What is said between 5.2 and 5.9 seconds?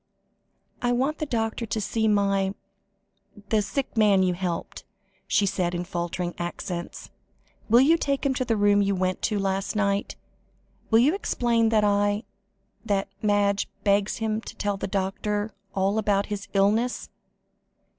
she said in